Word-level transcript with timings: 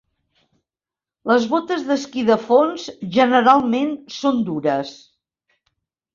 Les 1.31 1.45
botes 1.51 1.83
d'esquí 1.89 2.23
de 2.31 2.39
fons 2.47 2.87
generalment 3.19 3.93
són 4.23 4.43
dures. 4.51 4.97